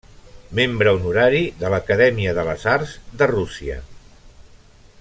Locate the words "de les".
2.39-2.65